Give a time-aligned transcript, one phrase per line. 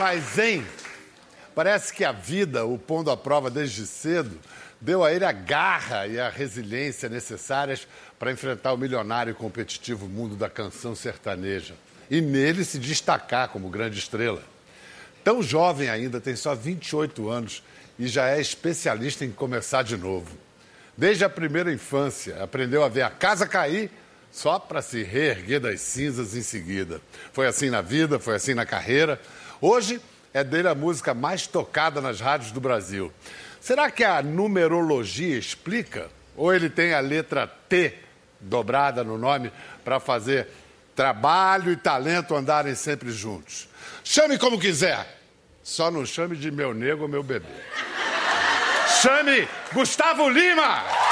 [0.00, 0.66] Mas, hein?
[1.54, 4.40] Parece que a vida, o pondo à prova desde cedo,
[4.80, 7.86] deu a ele a garra e a resiliência necessárias
[8.18, 11.74] para enfrentar o milionário e competitivo mundo da canção sertaneja
[12.10, 14.42] e nele se destacar como grande estrela.
[15.22, 17.62] Tão jovem ainda, tem só 28 anos
[17.98, 20.34] e já é especialista em começar de novo.
[20.96, 23.90] Desde a primeira infância, aprendeu a ver a casa cair
[24.32, 27.02] só para se reerguer das cinzas em seguida.
[27.34, 29.20] Foi assim na vida, foi assim na carreira.
[29.60, 30.00] Hoje
[30.32, 33.12] é dele a música mais tocada nas rádios do Brasil.
[33.60, 36.08] Será que a numerologia explica?
[36.34, 37.94] Ou ele tem a letra T
[38.40, 39.52] dobrada no nome
[39.84, 40.48] para fazer
[40.96, 43.68] trabalho e talento andarem sempre juntos?
[44.02, 45.20] Chame como quiser,
[45.62, 47.46] só não chame de meu nego ou meu bebê.
[49.02, 51.09] Chame Gustavo Lima!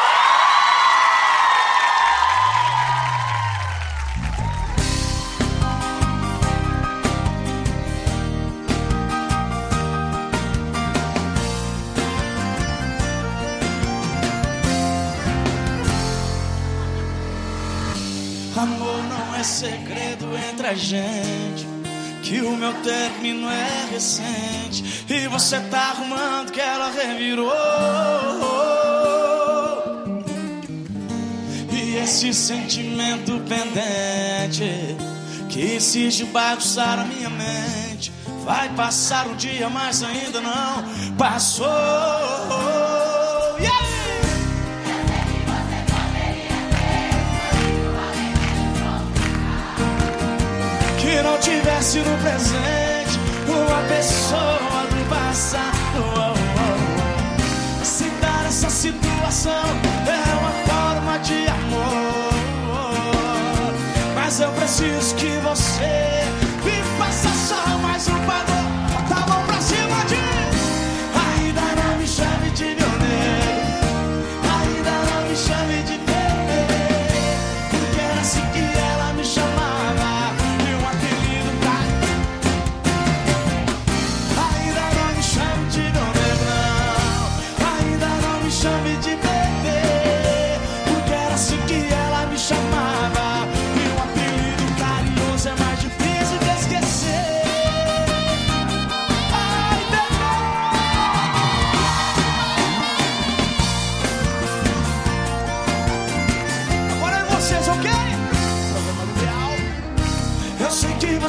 [20.68, 21.66] Segredo entre a gente.
[22.22, 25.04] Que o meu término é recente.
[25.08, 27.52] E você tá arrumando que ela revirou.
[31.72, 34.96] E esse sentimento pendente
[35.48, 38.12] que insiste bagunçar a minha mente.
[38.44, 41.66] Vai passar o dia, mas ainda não passou.
[51.08, 55.78] Que não tivesse no presente uma pessoa do passado.
[55.96, 56.88] Oh, oh,
[58.46, 59.64] essa situação
[60.06, 62.32] é uma forma de amor.
[64.14, 66.24] Mas eu preciso que você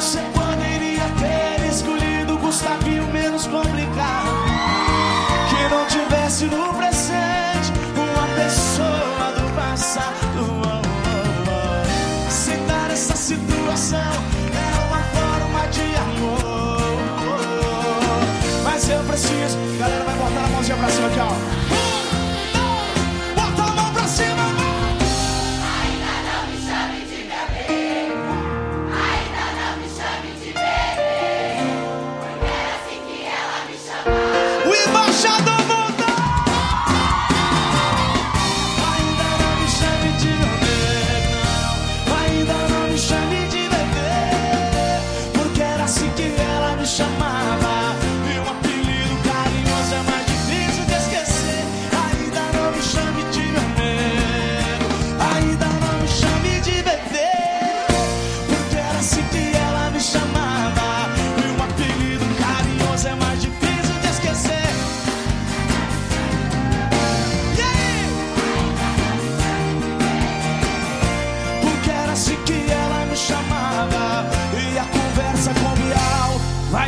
[0.00, 4.30] você poderia ter escolhido o Gustavinho menos complicado.
[5.50, 10.14] Que não tivesse no presente uma pessoa do passado.
[10.38, 10.80] Oh, oh,
[11.50, 12.26] oh.
[12.28, 16.80] Aceitar essa situação é uma forma de amor.
[18.64, 19.58] Mas eu preciso.
[19.78, 21.59] Galera, vai botar a mãozinha pra cima aqui, ó.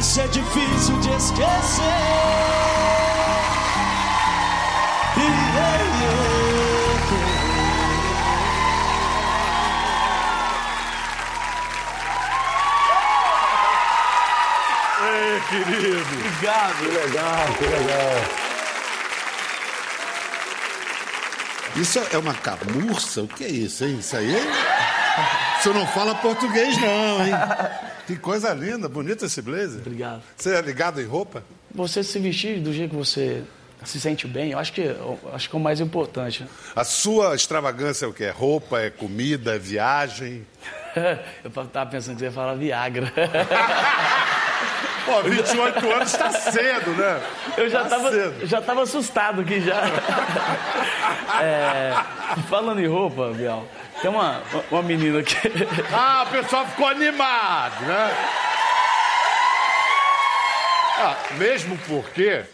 [0.02, 1.84] Vai ser difícil de esquecer.
[5.16, 6.22] Yeah, yeah.
[15.04, 16.00] Ei, querido!
[16.00, 16.78] Obrigado.
[16.78, 18.42] Que legal, que legal.
[21.76, 23.22] Isso é uma camurça?
[23.22, 23.98] O que é isso, hein?
[24.00, 25.41] Isso aí é...
[25.62, 27.32] Você não fala português, não, hein?
[28.04, 29.78] Que coisa linda, bonito esse blazer.
[29.80, 30.22] Obrigado.
[30.36, 31.44] Você é ligado em roupa?
[31.72, 33.44] Você se vestir do jeito que você
[33.84, 36.44] se sente bem, eu acho que, eu acho que é o mais importante.
[36.74, 38.24] A sua extravagância é o quê?
[38.24, 40.44] É roupa, é comida, é viagem?
[41.44, 43.10] Eu tava pensando que você ia falar Viagra.
[45.06, 47.20] Pô, 28 anos está cedo, né?
[47.56, 48.46] Eu já Tá tava, cedo.
[48.46, 49.80] já tava assustado aqui já.
[51.40, 51.92] É,
[52.48, 53.66] falando em roupa, Bial,
[54.02, 55.36] tem uma, uma menina aqui.
[55.94, 58.10] Ah, o pessoal ficou animado, né?
[60.98, 62.44] Ah, mesmo porque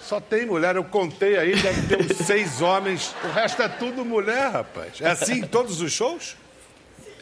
[0.00, 0.76] só tem mulher.
[0.76, 3.14] Eu contei aí, deve ter uns seis homens.
[3.24, 5.00] O resto é tudo mulher, rapaz.
[5.00, 6.36] É assim em todos os shows?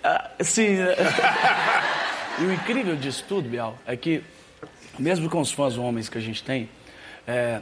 [0.04, 0.76] Ah, sim.
[2.38, 4.22] e o incrível disso tudo, Bial, é que,
[4.98, 6.68] mesmo com os fãs homens que a gente tem,
[7.26, 7.60] é,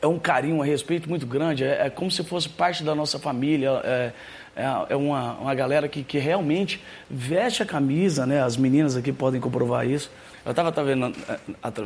[0.00, 1.64] é um carinho, um respeito muito grande.
[1.64, 3.80] É, é, como se fosse parte da nossa família.
[3.84, 4.12] É,
[4.56, 8.42] é, é uma, uma galera que, que realmente veste a camisa, né?
[8.42, 10.10] As meninas aqui podem comprovar isso.
[10.44, 11.12] Eu estava vendo,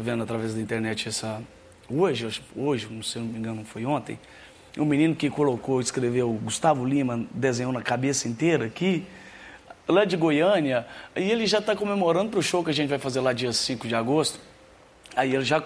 [0.01, 1.43] vendo através da internet essa.
[1.89, 4.19] Hoje, hoje, se não me engano, foi ontem.
[4.79, 9.05] Um menino que colocou, escreveu Gustavo Lima, desenhou na cabeça inteira aqui
[9.87, 12.99] lá de Goiânia, e ele já está comemorando para o show que a gente vai
[12.99, 14.39] fazer lá dia 5 de agosto.
[15.15, 15.63] Aí ele já,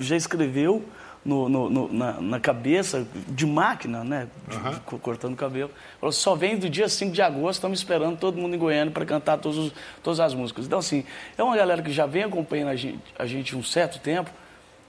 [0.00, 0.84] já escreveu
[1.24, 4.28] no, no, no, na, na, cabeça, de máquina, né?
[4.46, 4.98] De, uhum.
[4.98, 5.70] cortando o cabelo.
[5.98, 9.06] Falou, só vem do dia 5 de agosto, estamos esperando todo mundo em Goiânia para
[9.06, 9.72] cantar todos os,
[10.02, 10.66] todas as músicas.
[10.66, 11.04] Então, assim,
[11.38, 14.30] é uma galera que já vem acompanhando a gente, a gente um certo tempo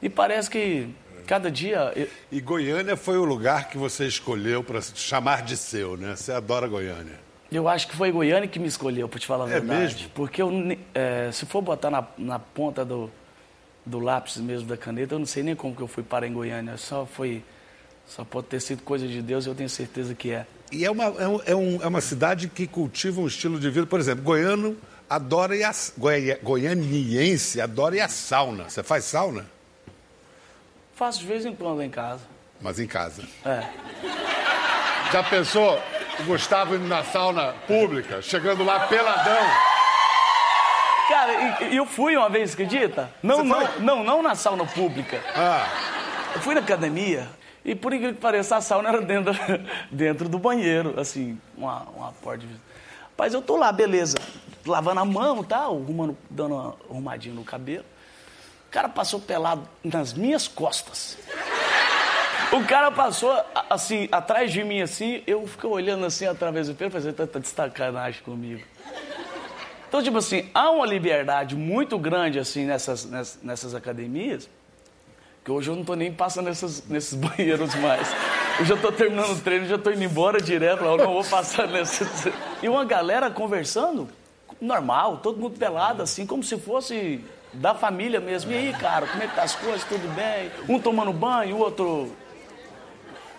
[0.02, 0.90] e parece que
[1.26, 1.94] cada dia.
[2.32, 6.16] E Goiânia foi o lugar que você escolheu para chamar de seu, né?
[6.16, 7.24] Você adora Goiânia.
[7.52, 9.82] Eu acho que foi Goiânia que me escolheu, para te falar a é verdade.
[9.82, 10.10] Mesmo?
[10.14, 10.52] Porque eu,
[10.94, 13.10] é, se for botar na, na ponta do,
[13.86, 16.34] do lápis mesmo, da caneta, eu não sei nem como que eu fui parar em
[16.34, 16.78] Goiânia.
[16.78, 17.44] Só foi.
[18.08, 20.46] Só pode ter sido coisa de Deus, eu tenho certeza que é.
[20.72, 23.86] E é uma, é, um, é, é uma cidade que cultiva um estilo de vida.
[23.86, 24.78] Por exemplo, goiano
[25.10, 28.70] adora ir a, goi, goianiense adora ir a sauna.
[28.70, 29.46] Você faz sauna?
[30.96, 32.22] Faço de vez em quando em casa.
[32.62, 33.24] Mas em casa?
[33.44, 33.68] É.
[35.12, 35.80] Já pensou
[36.20, 39.75] o Gustavo indo na sauna pública, chegando lá peladão?
[41.08, 43.12] Cara, e, eu fui uma vez, acredita?
[43.22, 45.22] Não, não, não, não na sauna pública.
[45.36, 45.68] Ah.
[46.34, 47.30] Eu fui na academia
[47.64, 49.34] e, por incrível que pareça, a sauna era dentro,
[49.92, 52.56] dentro do banheiro, assim, uma, uma porta de...
[53.18, 54.18] Mas eu tô lá, beleza,
[54.66, 57.86] lavando a mão e tal, arrumando, dando uma arrumadinha no cabelo.
[58.68, 61.18] O cara passou pelado nas minhas costas.
[62.52, 63.34] O cara passou,
[63.70, 68.22] assim, atrás de mim, assim, eu fiquei olhando assim através do espelho, fazendo tanta sacanagem
[68.22, 68.64] comigo.
[69.96, 74.50] Então, tipo assim, há uma liberdade muito grande, assim, nessas, nessas, nessas academias,
[75.42, 78.06] que hoje eu não tô nem passando nessas, nesses banheiros mais.
[78.60, 81.70] Eu já tô terminando o treino, já tô indo embora direto, eu não vou passar
[81.70, 82.28] nesses...
[82.62, 84.10] E uma galera conversando,
[84.60, 88.52] normal, todo mundo pelado, assim, como se fosse da família mesmo.
[88.52, 89.86] E aí, cara, como é que tá as coisas?
[89.86, 90.52] Tudo bem?
[90.68, 92.12] Um tomando banho, o outro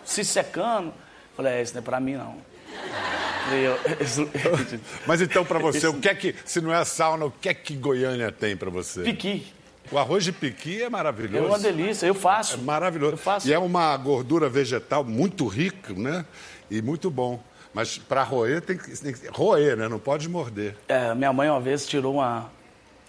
[0.07, 0.91] se secando.
[1.37, 2.56] Falei, é, isso não é pra mim, não.
[5.07, 7.55] Mas então, para você, o que é que, se não é sauna, o que é
[7.55, 9.03] que Goiânia tem para você?
[9.03, 9.47] Piqui.
[9.91, 11.45] O arroz de piqui é maravilhoso.
[11.45, 12.55] É uma delícia, eu faço.
[12.55, 13.13] É maravilhoso.
[13.13, 13.49] Eu faço.
[13.49, 16.25] E é uma gordura vegetal muito rica, né?
[16.69, 17.41] E muito bom.
[17.73, 19.89] Mas para roer tem que, tem que, roer, né?
[19.89, 20.77] Não pode morder.
[20.89, 22.51] É, minha mãe uma vez tirou uma.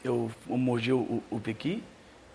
[0.04, 1.82] Eu, eu mordi o, o piqui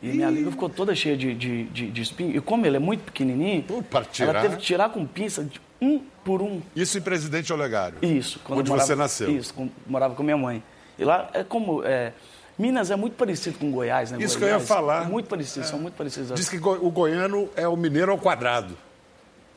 [0.03, 2.37] e minha língua ficou toda cheia de, de, de, de espinho.
[2.37, 3.83] E como ele é muito pequenininho, Pô,
[4.21, 6.61] ela teve que tirar com pinça de um por um.
[6.75, 7.99] Isso em Presidente Olegário?
[8.03, 8.41] Isso.
[8.49, 9.31] Onde morava, você nasceu?
[9.31, 10.63] Isso, quando morava com minha mãe.
[10.99, 11.85] E lá é como...
[11.85, 12.13] É,
[12.59, 14.19] Minas é muito parecido com Goiás, né?
[14.19, 15.09] Isso Goiás, que eu ia falar.
[15.09, 15.69] Muito parecido, é.
[15.69, 16.33] são muito parecidos.
[16.35, 18.77] Diz que o goiano é o mineiro ao quadrado.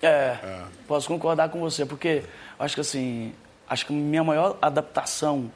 [0.01, 2.23] É, é, posso concordar com você, porque
[2.59, 3.33] acho que assim,
[3.67, 5.51] acho que minha maior adaptação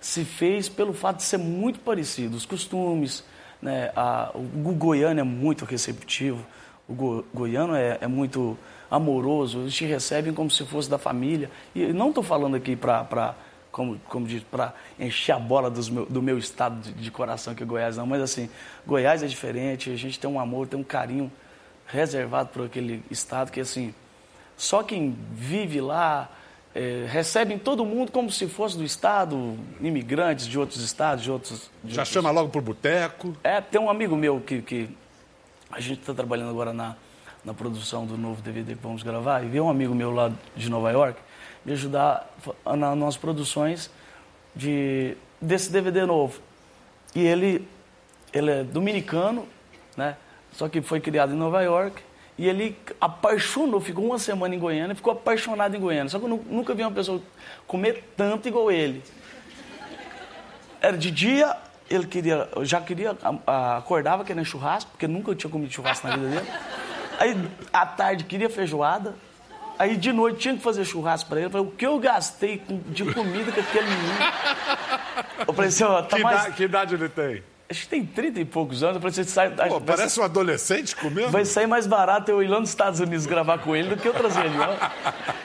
[0.00, 2.36] se fez pelo fato de ser muito parecido.
[2.36, 3.24] Os costumes,
[3.60, 3.90] né?
[3.94, 6.44] A, o goiano é muito receptivo,
[6.88, 8.58] o go, goiano é, é, muito
[8.90, 11.50] amoroso, eles te recebem como se fosse da família.
[11.74, 13.34] E não estou falando aqui para
[13.70, 17.66] como, como para encher a bola meu, do meu estado de, de, coração que é
[17.66, 18.50] Goiás, não, mas assim,
[18.86, 21.30] Goiás é diferente, a gente tem um amor, tem um carinho
[21.86, 23.94] reservado por aquele estado que assim,
[24.56, 26.28] só quem vive lá
[26.74, 31.70] é, recebem todo mundo como se fosse do estado, imigrantes de outros estados, de outros.
[31.82, 32.14] De Já outros...
[32.14, 33.36] chama logo pro boteco?
[33.42, 34.88] É, tem um amigo meu que, que
[35.70, 36.96] a gente está trabalhando agora na,
[37.44, 40.70] na produção do novo DVD que vamos gravar, e veio um amigo meu lá de
[40.70, 41.20] Nova York
[41.64, 42.30] me ajudar
[42.64, 43.90] nas nossas produções
[44.54, 46.40] de, desse DVD novo.
[47.14, 47.68] E ele,
[48.32, 49.46] ele é dominicano,
[49.96, 50.16] né?
[50.52, 52.02] Só que foi criado em Nova York
[52.40, 56.08] e ele apaixonou, ficou uma semana em Goiânia, ficou apaixonado em Goiânia.
[56.08, 57.20] Só que eu nunca vi uma pessoa
[57.66, 59.04] comer tanto igual ele.
[60.80, 61.54] Era de dia,
[61.90, 63.14] ele queria, já queria,
[63.76, 66.50] acordava querendo churrasco, porque nunca tinha comido churrasco na vida dele.
[67.18, 67.36] Aí,
[67.70, 69.14] à tarde, queria feijoada.
[69.78, 71.48] Aí, de noite, tinha que fazer churrasco para ele.
[71.48, 74.18] Eu falei, o que eu gastei de comida com aquele menino?
[75.46, 76.40] Eu falei assim, ó, tá que mais...
[76.40, 77.42] Idade, que idade ele tem?
[77.70, 79.00] Acho que tem 30 e poucos anos.
[79.00, 79.50] Você sai...
[79.68, 80.20] Pô, parece ser...
[80.20, 81.30] um adolescente comendo.
[81.30, 84.08] Vai sair mais barato eu ir lá nos Estados Unidos gravar com ele do que
[84.08, 85.40] eu trazer ele, ó.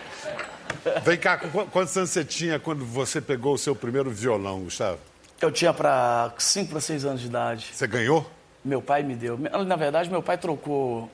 [1.04, 1.38] Vem cá,
[1.72, 5.00] quantos anos você tinha quando você pegou o seu primeiro violão, Gustavo?
[5.40, 7.70] Eu tinha para 5 para 6 anos de idade.
[7.72, 8.30] Você ganhou?
[8.64, 9.38] Meu pai me deu.
[9.38, 11.10] Na verdade, meu pai trocou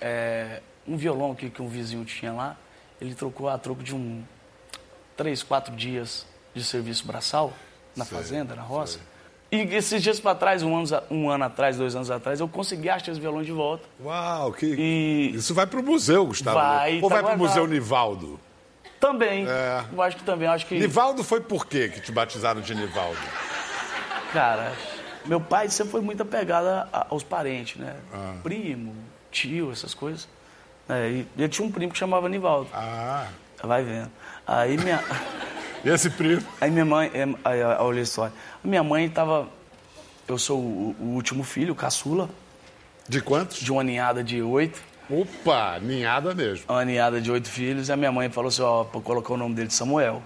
[0.00, 2.56] é, um violão que, que um vizinho tinha lá.
[3.00, 4.22] Ele trocou a troco de um
[5.16, 7.52] três, quatro dias de serviço braçal
[7.94, 8.94] na sei, fazenda, na roça.
[8.94, 9.17] Sei.
[9.50, 12.90] E esses dias para trás, um ano, um ano atrás, dois anos atrás, eu consegui
[12.90, 13.84] achar esse violão de volta.
[14.04, 14.66] Uau, que.
[14.66, 15.32] E...
[15.34, 16.58] Isso vai pro museu, Gustavo.
[16.58, 18.38] Vai, Ou tá vai pro Museu Nivaldo?
[19.00, 19.46] Também.
[19.48, 19.84] É.
[19.90, 20.48] Eu acho que também.
[20.48, 20.78] Acho que...
[20.78, 23.18] Nivaldo foi por quê que te batizaram de Nivaldo?
[24.34, 24.72] Cara,
[25.24, 27.96] meu pai sempre foi muito apegado aos parentes, né?
[28.12, 28.34] Ah.
[28.42, 28.94] Primo,
[29.30, 30.28] tio, essas coisas.
[30.88, 32.68] É, e ele tinha um primo que chamava Nivaldo.
[32.74, 33.28] Ah.
[33.62, 34.10] Vai vendo.
[34.46, 35.02] Aí minha.
[35.88, 36.42] Esse primo?
[36.60, 38.30] Aí minha mãe, é, aí, olha só.
[38.62, 39.48] Minha mãe estava.
[40.26, 42.28] Eu sou o, o, último filho, o caçula.
[43.08, 43.58] De quantos?
[43.58, 44.82] De uma ninhada de oito.
[45.08, 46.66] Opa, ninhada mesmo.
[46.68, 47.88] Uma ninhada de oito filhos.
[47.88, 50.22] E a minha mãe falou assim: ó, pra colocar o nome dele de Samuel.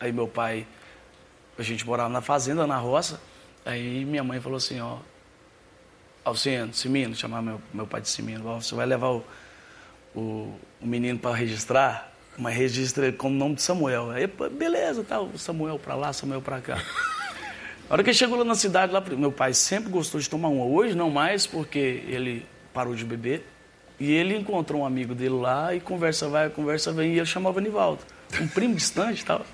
[0.00, 0.66] Aí meu pai.
[1.58, 3.20] A gente morava na fazenda, na roça.
[3.66, 4.96] Aí minha mãe falou assim: ó.
[6.24, 8.44] Alciano, Simino, chamar meu, meu pai de Simino.
[8.58, 9.24] Você vai levar o,
[10.14, 12.11] o, o menino para registrar?
[12.36, 14.10] Mas registra com o nome de Samuel.
[14.10, 16.82] Aí, beleza, tá, Samuel para lá, Samuel para cá.
[17.88, 20.64] A hora que chegou lá na cidade, lá, meu pai sempre gostou de tomar uma.
[20.64, 23.46] Hoje não mais, porque ele parou de beber.
[24.00, 27.12] E ele encontrou um amigo dele lá e conversa vai, conversa vem.
[27.12, 28.00] E ele chamava Nivaldo.
[28.40, 29.44] Um primo distante tal.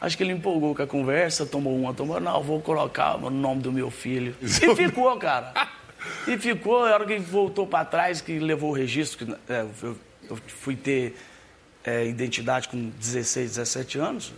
[0.00, 2.18] Acho que ele empolgou com a conversa, tomou uma, tomou.
[2.18, 4.34] Não, vou colocar o nome do meu filho.
[4.40, 5.52] E ficou, cara.
[6.26, 9.66] E ficou, a hora que ele voltou para trás, que levou o registro, que, é,
[9.82, 9.96] eu,
[10.30, 11.14] eu fui ter
[11.86, 14.32] é, identidade com 16, 17 anos.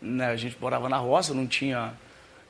[0.00, 0.26] Né?
[0.26, 1.92] A gente morava na roça, não tinha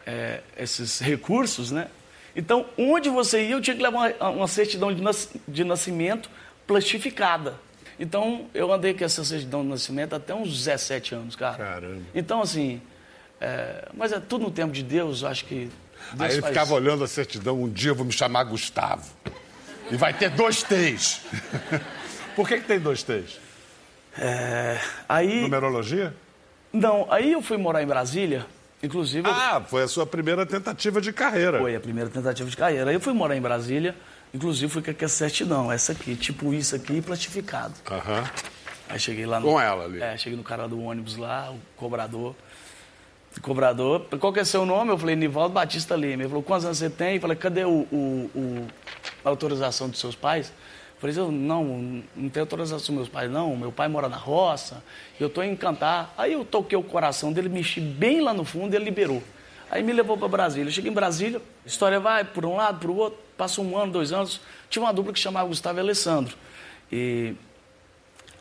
[0.06, 1.88] é, esses recursos, né?
[2.34, 6.30] Então, onde você ia, eu tinha que levar uma, uma certidão de, nas, de nascimento
[6.66, 7.54] plastificada.
[7.98, 11.56] Então, eu andei com essa certidão de nascimento até uns 17 anos, cara.
[11.56, 12.02] Caramba.
[12.14, 12.80] Então, assim,
[13.40, 15.70] é, mas é tudo no tempo de Deus, acho que.
[16.12, 16.52] Deus Aí ele faz...
[16.52, 19.10] ficava olhando a certidão, um dia eu vou me chamar Gustavo.
[19.90, 21.22] E vai ter dois T's.
[22.36, 23.45] Por que, que tem dois T's?
[24.18, 25.42] É, aí...
[25.42, 26.14] Numerologia?
[26.72, 28.46] Não, aí eu fui morar em Brasília,
[28.82, 29.28] inclusive...
[29.28, 31.58] Ah, foi a sua primeira tentativa de carreira.
[31.58, 32.90] Foi a primeira tentativa de carreira.
[32.90, 33.94] Aí eu fui morar em Brasília,
[34.34, 37.74] inclusive fui com essa certidão, essa aqui, tipo isso aqui, plastificado.
[37.90, 38.18] Aham.
[38.18, 38.24] Uhum.
[38.88, 39.46] Aí cheguei lá no...
[39.46, 40.00] Com ela ali?
[40.00, 42.34] É, cheguei no cara do ônibus lá, o cobrador.
[43.36, 44.90] O cobrador, qual que é seu nome?
[44.90, 46.22] Eu falei, Nivaldo Batista Lima.
[46.22, 47.16] Ele falou, quantos anos você tem?
[47.16, 48.66] Eu falei, cadê o, o, o
[49.24, 50.52] a autorização dos seus pais?
[50.98, 53.54] Falei, eu, não, não tenho autorização dos meus pais, não.
[53.54, 54.82] Meu pai mora na roça,
[55.20, 56.14] eu estou em Cantar.
[56.16, 59.22] Aí eu toquei o coração dele, mexi bem lá no fundo ele liberou.
[59.70, 60.68] Aí me levou para Brasília.
[60.68, 63.18] Eu cheguei em Brasília, a história vai por um lado, para o outro.
[63.36, 64.40] Passou um ano, dois anos.
[64.70, 66.34] Tinha uma dupla que chamava Gustavo e Alessandro.
[66.90, 67.34] E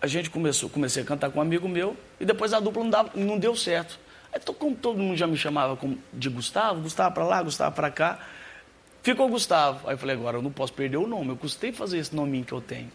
[0.02, 2.90] a gente começou, comecei a cantar com um amigo meu e depois a dupla não,
[2.90, 4.00] dava, não deu certo.
[4.32, 5.78] Aí, como todo mundo já me chamava
[6.14, 8.20] de Gustavo, Gustavo para lá, Gustavo para cá,
[9.06, 9.88] Ficou Gustavo.
[9.88, 11.30] Aí eu falei, agora eu não posso perder o nome.
[11.30, 12.92] Eu custei fazer esse nominho que eu tenho.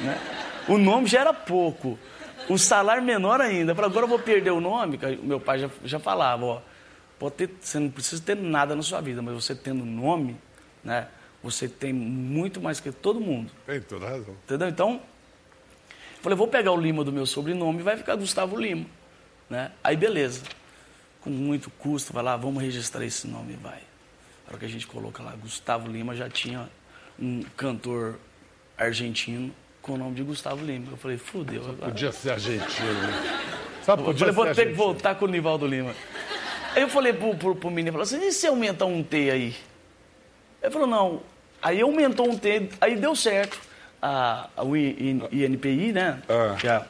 [0.00, 0.20] Né?
[0.66, 1.96] O nome já era pouco.
[2.48, 3.70] O salário menor ainda.
[3.70, 4.98] Eu falei, agora eu vou perder o nome.
[5.22, 6.60] Meu pai já, já falava, ó.
[7.20, 10.36] Pode ter, você não precisa ter nada na sua vida, mas você tendo nome,
[10.82, 11.06] né?
[11.40, 13.52] Você tem muito mais que todo mundo.
[13.64, 14.34] Tem toda razão.
[14.44, 14.68] Entendeu?
[14.68, 18.86] Então, eu falei, vou pegar o Lima do meu sobrenome e vai ficar Gustavo Lima.
[19.48, 19.70] Né?
[19.84, 20.42] Aí beleza.
[21.20, 23.87] Com muito custo, vai lá, vamos registrar esse nome, vai.
[24.48, 26.70] Na hora que a gente coloca lá, Gustavo Lima já tinha
[27.20, 28.18] um cantor
[28.78, 30.86] argentino com o nome de Gustavo Lima.
[30.90, 31.62] Eu falei, fudeu.
[31.62, 31.92] Agora.
[31.92, 33.44] Podia ser argentino, né?
[33.84, 34.72] Só podia eu falei, vou ter argentino.
[34.72, 35.94] que voltar com o Nivaldo Lima.
[36.74, 39.54] Aí eu falei pro, pro, pro menino, falou assim, e se aumentar um T aí?
[40.62, 41.20] Ele falou, não.
[41.60, 43.60] Aí aumentou um T, aí deu certo.
[44.00, 46.22] A, a, o INPI, né?
[46.26, 46.56] Ah.
[46.58, 46.86] Que é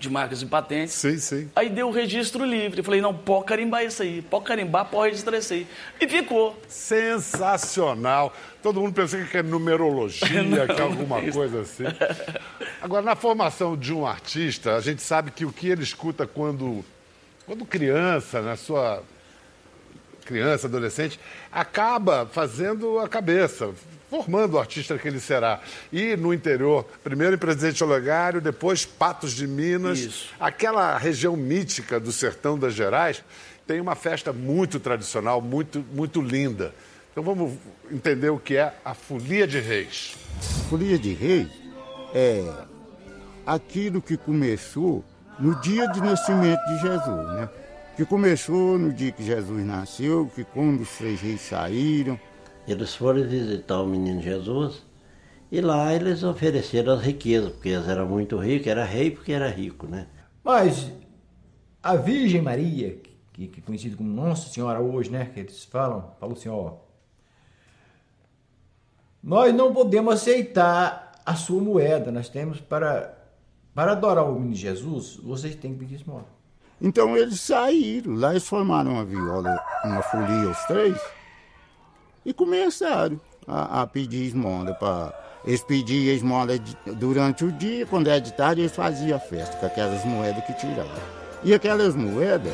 [0.00, 0.94] de marcas e patentes.
[0.94, 1.50] Sim, sim.
[1.54, 2.82] Aí deu o registro livre.
[2.82, 4.22] Falei, não, pode carimbar isso aí.
[4.22, 5.66] Pode carimbar, pode registrar isso aí.
[6.00, 6.58] E ficou.
[6.66, 8.34] Sensacional.
[8.62, 11.84] Todo mundo pensa que é numerologia, não, que é alguma coisa assim.
[12.80, 16.82] Agora, na formação de um artista, a gente sabe que o que ele escuta quando,
[17.46, 19.02] quando criança, na sua
[20.24, 21.20] criança, adolescente,
[21.52, 23.74] acaba fazendo a cabeça,
[24.10, 25.60] formando o artista que ele será.
[25.92, 30.34] E no interior, primeiro em Presidente Olegário, depois Patos de Minas, Isso.
[30.40, 33.22] aquela região mítica do sertão das Gerais,
[33.66, 36.74] tem uma festa muito tradicional, muito, muito linda.
[37.12, 37.52] Então vamos
[37.90, 40.16] entender o que é a Folia de Reis.
[40.68, 41.48] Folia de Reis
[42.12, 42.52] é
[43.46, 45.04] aquilo que começou
[45.38, 47.48] no dia de nascimento de Jesus, né?
[47.96, 52.18] Que começou no dia que Jesus nasceu, que quando os três reis saíram,
[52.72, 54.82] eles foram visitar o menino Jesus
[55.50, 59.48] e lá eles ofereceram as riquezas, porque eles eram muito ricos, era rei porque era
[59.48, 60.06] rico, né?
[60.44, 60.90] Mas
[61.82, 63.00] a Virgem Maria,
[63.32, 65.30] que, que é conhecida como Nossa Senhora hoje, né?
[65.32, 66.74] Que eles falam, falou assim, ó.
[69.22, 72.10] Nós não podemos aceitar a sua moeda.
[72.10, 73.16] Nós temos para,
[73.74, 76.26] para adorar o menino Jesus, vocês têm que pedir esmola.
[76.80, 80.98] Então eles saíram, lá eles formaram uma viola, uma folia os três,
[82.24, 86.52] e começaram a, a pedir esmola para eles pediam esmola
[86.96, 90.92] durante o dia, quando era de tarde, eles faziam festa com aquelas moedas que tiravam.
[91.42, 92.52] E aquelas moedas,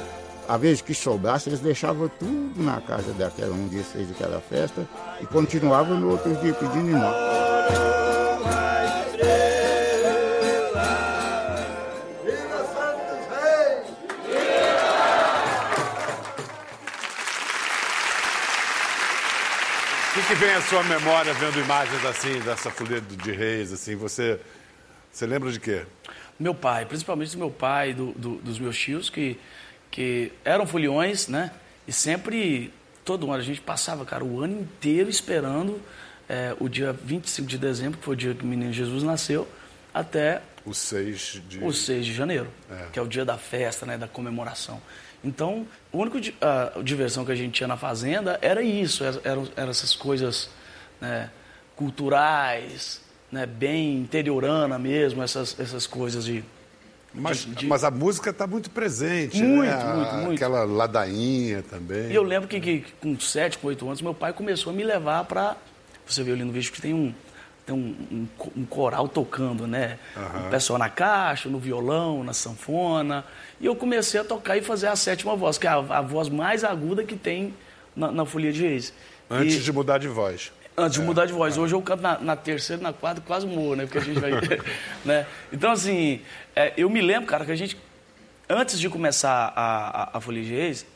[0.49, 4.87] a vez que sobrasse, eles deixavam tudo na casa daquela um dia fez aquela festa
[5.21, 7.17] e continuavam no outro dia pedindo esmola.
[20.27, 23.95] Que, que vem à sua memória vendo imagens assim, dessa folia de reis, assim?
[23.97, 24.41] Você,
[25.13, 25.85] você lembra de quê?
[26.39, 29.39] Meu pai, principalmente do meu pai, do, do- dos meus tios, que,
[29.91, 31.51] que eram foliões, né?
[31.89, 32.73] E sempre,
[33.05, 35.81] todo ano, a gente passava, cara, o ano inteiro esperando
[36.29, 39.49] eh, o dia 25 de dezembro, que foi o dia que o menino Jesus nasceu,
[39.95, 41.65] até O 6 de...
[41.65, 42.87] o 6 de janeiro, É.
[42.93, 44.83] que é o dia da festa, né, da comemoração.
[45.27, 49.49] Então, a única a diversão que a gente tinha na fazenda era isso, era- eram,
[49.57, 50.49] eram essas coisas
[51.01, 51.29] né,
[51.75, 53.01] culturais,
[53.33, 56.45] né, bem interiorana mesmo, essas, essas coisas de...
[57.13, 59.95] Mas, de- de- mas a música está muito presente, Muito, né?
[59.95, 60.35] Muito, muito.
[60.35, 62.11] Aquela ladainha também.
[62.11, 64.85] E eu lembro que, que com 7, com 8 anos, meu pai começou a me
[64.85, 65.57] levar para...
[66.07, 67.13] Você viu ali no vídeo que tem um,
[67.67, 68.27] tem um, um
[68.59, 69.99] um coral tocando, né?
[70.47, 73.25] O pessoal na caixa, no violão, na sanfona.
[73.61, 76.29] E eu comecei a tocar e fazer a sétima voz, que é a, a voz
[76.29, 77.53] mais aguda que tem
[77.95, 78.95] na, na Folia de Reis.
[79.29, 80.53] Antes E- de mudar de voz.
[80.79, 81.57] Antes de mudar de voz.
[81.59, 83.85] Hoje eu canto na, na terceira, na quarta, quase morro, né?
[83.87, 84.31] Porque a gente vai.
[85.05, 85.27] né?
[85.53, 86.21] Então, assim,
[86.55, 87.77] é, eu me lembro, cara, que a gente,
[88.49, 90.87] antes de começar a, a, a Folia de Reis,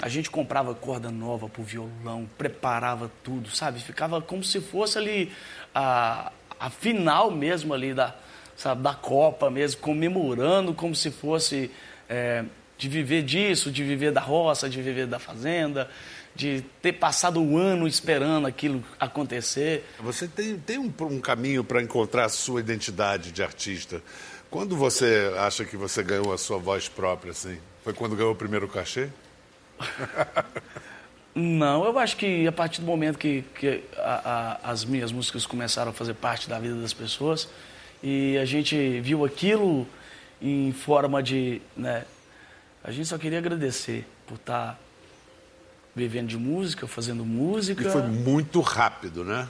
[0.00, 3.80] a gente comprava corda nova pro violão, preparava tudo, sabe?
[3.80, 5.32] Ficava como se fosse ali
[5.74, 6.30] a,
[6.60, 8.14] a final mesmo ali da,
[8.56, 11.70] sabe, da Copa mesmo, comemorando como se fosse
[12.08, 12.44] é,
[12.76, 15.88] de viver disso, de viver da roça, de viver da fazenda,
[16.34, 19.82] de ter passado um ano esperando aquilo acontecer.
[20.00, 24.02] Você tem, tem um, um caminho para encontrar a sua identidade de artista.
[24.50, 27.58] Quando você acha que você ganhou a sua voz própria, assim?
[27.82, 29.08] Foi quando ganhou o primeiro cachê?
[31.34, 35.44] Não, eu acho que a partir do momento que, que a- a- as minhas músicas
[35.44, 37.46] começaram a fazer parte da vida das pessoas
[38.02, 39.86] e a gente viu aquilo
[40.40, 41.60] em forma de.
[41.76, 42.04] Né,
[42.82, 44.80] a gente só queria agradecer por estar
[45.94, 47.82] vivendo de música, fazendo música.
[47.86, 49.46] E foi muito rápido, né?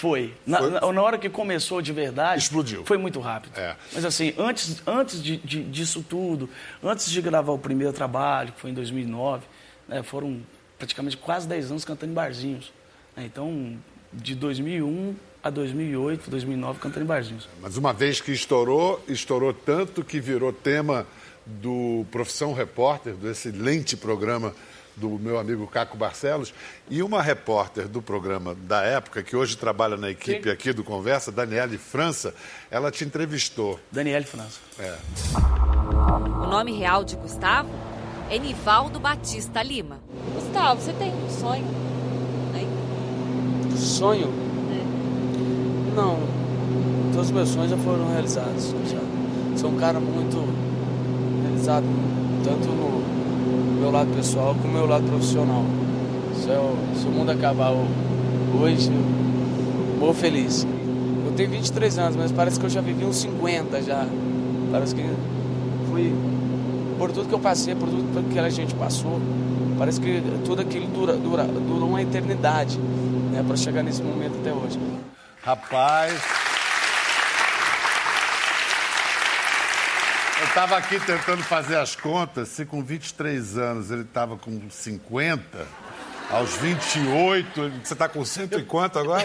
[0.00, 0.34] Foi.
[0.46, 0.92] Na, Foi?
[0.92, 2.42] na- hora que começou de verdade.
[2.42, 2.84] Explodiu.
[2.84, 3.56] Foi muito rápido.
[3.58, 3.74] É.
[3.92, 6.48] Mas assim, antes, antes de, de- disso tudo,
[6.82, 9.44] antes de gravar o primeiro trabalho, que foi em 2009,
[9.88, 10.40] né, foram
[10.78, 12.72] praticamente quase 10 anos cantando em barzinhos.
[13.16, 13.24] né?
[13.24, 13.76] Então,
[14.12, 17.48] de 2001 a 2008, 2009, cantando em barzinhos.
[17.62, 21.06] Mas uma vez que estourou, estourou tanto que virou tema
[21.46, 24.52] do Profissão Repórter, do excelente programa
[24.96, 26.54] do meu amigo Caco Barcelos,
[26.88, 30.50] e uma repórter do programa da época, que hoje trabalha na equipe Sim.
[30.50, 32.34] aqui do Conversa, Daniele França,
[32.70, 33.78] ela te entrevistou.
[33.92, 34.58] Daniele França.
[34.78, 34.96] É.
[36.42, 37.68] O nome real de Gustavo
[38.30, 40.00] é Nivaldo Batista Lima.
[40.34, 41.66] Gustavo, você tem um sonho?
[42.54, 42.68] Hein?
[43.76, 44.46] Sonho?
[45.94, 46.18] Não.
[47.12, 48.74] Todos os meus sonhos já foram realizados.
[48.90, 49.58] Já.
[49.58, 50.36] Sou um cara muito
[51.42, 51.86] realizado,
[52.44, 53.25] tanto no
[53.80, 55.64] meu lado pessoal como no meu lado profissional.
[56.42, 57.86] Se, eu- se o mundo acabar ho-
[58.60, 60.66] hoje, eu vou feliz.
[61.26, 64.06] Eu tenho 23 anos, mas parece que eu já vivi uns 50 já.
[64.70, 65.04] Parece que
[65.90, 66.12] fui
[66.98, 69.20] por tudo que eu passei, por tudo que a gente passou.
[69.78, 72.78] Parece que tudo aquilo dura, dura, dura uma eternidade
[73.32, 74.78] né, para chegar nesse momento até hoje.
[75.42, 76.12] Rapaz.
[80.38, 85.66] Eu estava aqui tentando fazer as contas, se com 23 anos ele estava com 50,
[86.30, 89.24] aos 28, ele- você está com cento e quanto agora?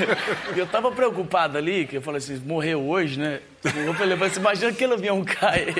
[0.56, 3.40] Eu tava preocupado ali, que eu falei assim, morreu hoje, né?
[3.84, 5.74] Eu falei, mas imagina que aquele avião cai.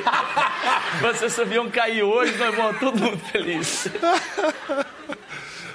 [1.01, 3.87] Mas se esse avião cair hoje, nós vamos todo mundo feliz.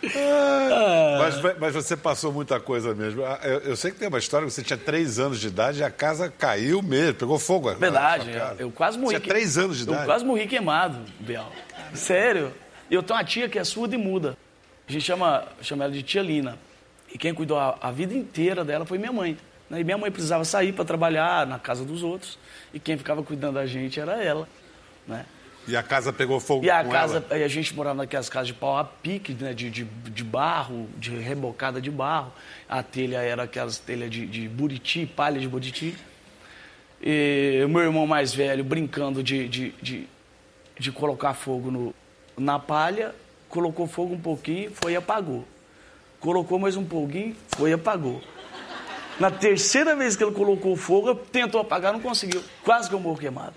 [0.04, 3.24] Mas, mas você passou muita coisa mesmo.
[3.26, 5.80] Ah, Eu, eu sei que tem uma história que você tinha três anos de idade
[5.80, 7.74] e a casa caiu mesmo, pegou fogo.
[7.76, 8.56] Verdade, casa.
[8.60, 9.10] eu quase morri.
[9.12, 10.00] Tinha que- três anos de idade.
[10.02, 11.52] Eu quase morri queimado, Bial.
[11.94, 12.54] Sério.
[12.90, 14.38] Eu tenho uma tia que é surda e muda.
[14.88, 16.58] A gente chama, chama ela de tia Lina.
[17.14, 19.38] E quem cuidou a, a vida inteira dela foi minha mãe.
[19.70, 19.80] né?
[19.80, 22.38] E minha mãe precisava sair para trabalhar na casa dos outros.
[22.74, 24.48] E quem ficava cuidando da gente era ela.
[25.08, 25.26] Né?
[25.68, 27.28] E a casa pegou fogo E a com casa, ela?
[27.30, 29.54] aí a gente morava naquelas casas de pau a pique, né?
[29.54, 32.32] De, de, de barro, de rebocada de barro.
[32.68, 35.96] A telha era aquelas telhas de, de buriti, palha de buriti.
[37.02, 40.08] E meu irmão mais velho brincando de, de, de,
[40.80, 41.96] de colocar fogo no,
[42.38, 43.14] na palha,
[43.50, 45.46] colocou fogo um pouquinho, foi e apagou.
[46.20, 48.22] Colocou mais um pouquinho, foi e apagou.
[49.20, 52.44] Na terceira vez que ele colocou fogo, tentou apagar, não conseguiu.
[52.64, 53.54] Quase que eu morro queimado.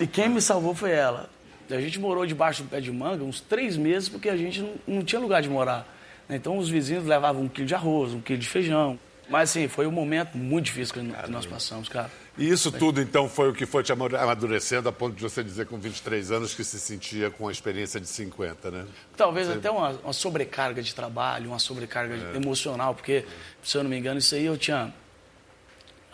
[0.00, 1.28] E quem me salvou foi ela.
[1.70, 4.74] A gente morou debaixo do pé de manga uns três meses porque a gente não,
[4.86, 5.86] não tinha lugar de morar.
[6.28, 8.98] Então os vizinhos levavam um quilo de arroz, um quilo de feijão.
[9.28, 12.10] Mas assim, foi um momento muito difícil que nós passamos, cara.
[12.36, 15.66] E isso tudo, então, foi o que foi te amadurecendo a ponto de você dizer
[15.66, 18.84] com 23 anos que se sentia com a experiência de 50, né?
[19.16, 23.24] Talvez até uma, uma sobrecarga de trabalho, uma sobrecarga de- emocional, porque,
[23.62, 24.92] se eu não me engano, isso aí eu tinha.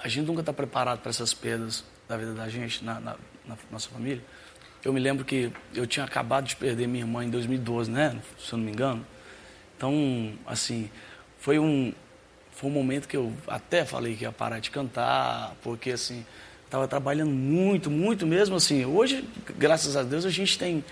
[0.02, 3.16] A gente nunca está preparado para essas perdas da vida da gente, na, na-
[3.50, 4.22] na nossa família.
[4.84, 8.18] Eu me lembro que eu tinha acabado de perder minha irmã em 2012, né?
[8.38, 9.04] Se eu não me engano.
[9.76, 10.90] Então, assim,
[11.38, 11.92] foi um,
[12.52, 16.24] foi um momento que eu até falei que ia parar de cantar, porque, assim,
[16.64, 18.84] estava trabalhando muito, muito mesmo, assim.
[18.84, 19.24] Hoje,
[19.58, 20.84] graças a Deus, a gente tem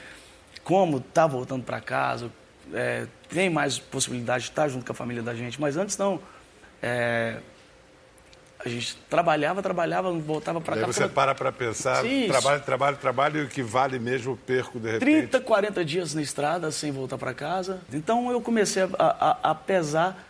[0.64, 2.30] como tá voltando para casa,
[2.74, 6.20] é, tem mais possibilidade de estar junto com a família da gente, mas antes não.
[6.82, 7.38] É,
[8.64, 10.86] a gente trabalhava, trabalhava, voltava para Aí cá.
[10.88, 14.36] você falava, para para pensar, Sim, trabalho, trabalho, trabalho, e o que vale mesmo eu
[14.36, 15.28] perco de repente.
[15.28, 17.80] 30, 40 dias na estrada sem voltar para casa.
[17.92, 20.24] Então eu comecei a, a- a pesar,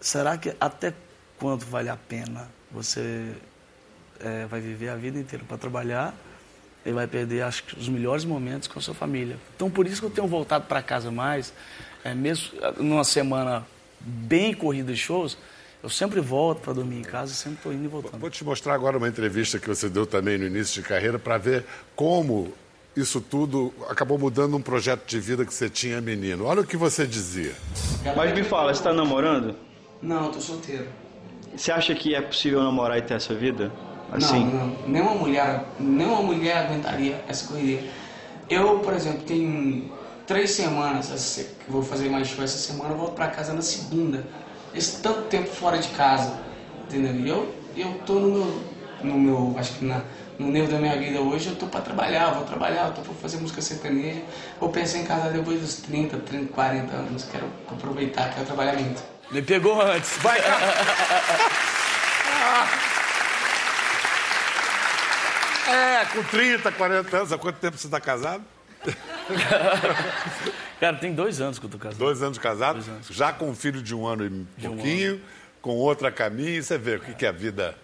[0.00, 0.94] será que até
[1.38, 3.32] quando vale a pena você
[4.20, 6.14] é, vai viver a vida inteira para trabalhar
[6.86, 9.36] e vai perder, acho que, os melhores momentos com a sua família.
[9.56, 11.52] Então por isso que eu tenho voltado para casa mais,
[12.02, 13.66] é, mesmo numa semana
[14.00, 15.36] bem corrida de shows,
[15.84, 18.18] eu sempre volto para dormir em casa, sempre estou indo e voltando.
[18.18, 21.36] Vou te mostrar agora uma entrevista que você deu também no início de carreira para
[21.36, 22.54] ver como
[22.96, 26.46] isso tudo acabou mudando um projeto de vida que você tinha menino.
[26.46, 27.52] Olha o que você dizia.
[28.16, 29.56] Mas me fala, você tá namorando?
[30.00, 30.86] Não, tô solteiro.
[31.54, 33.70] Você acha que é possível namorar e ter essa vida?
[34.10, 34.42] Assim?
[34.46, 34.88] Não, não.
[34.88, 37.84] Nenhuma mulher, nenhuma mulher aguentaria essa correria.
[38.48, 39.92] Eu, por exemplo, tenho
[40.26, 44.24] três semanas, vou fazer mais show essa semana, eu volto pra casa na segunda.
[44.74, 46.38] Esse tanto tempo fora de casa,
[46.84, 47.54] entendeu?
[47.74, 48.64] E eu, eu tô no meu,
[49.02, 50.02] no meu, acho que na,
[50.38, 53.02] no nível da minha vida hoje, eu tô pra trabalhar, eu vou trabalhar, eu tô
[53.02, 54.22] pra fazer música sertaneja.
[54.58, 59.02] Vou pensar em casar depois dos 30, 30, 40 anos, quero aproveitar, quero trabalhar muito.
[59.30, 60.16] Me pegou antes.
[60.18, 60.40] Vai,
[65.66, 68.44] É, com 30, 40 anos, há quanto tempo você está casado?
[70.80, 71.98] Cara, tem dois anos que eu tô casado.
[71.98, 75.20] Dois anos casado, já com um filho de um ano e um pouquinho,
[75.62, 77.74] com outra caminho, você vê o que que é a vida.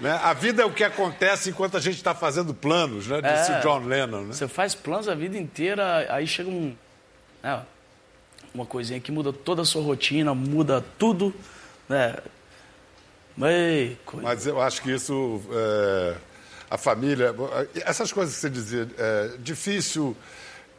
[0.00, 0.10] Né?
[0.22, 3.20] A vida é o que acontece enquanto a gente está fazendo planos, né?
[3.20, 3.58] Disse É.
[3.58, 4.22] o John Lennon.
[4.22, 4.32] Né?
[4.32, 6.74] Você faz planos a vida inteira, aí chega um,
[7.42, 7.62] né,
[8.52, 11.34] uma coisinha que muda toda a sua rotina, muda tudo,
[11.88, 12.16] né?
[14.04, 14.26] Coisa.
[14.26, 16.14] Mas eu acho que isso, é,
[16.70, 17.34] a família,
[17.84, 20.16] essas coisas que você dizia, é difícil